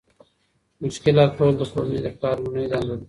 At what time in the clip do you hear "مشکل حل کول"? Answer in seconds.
0.81-1.53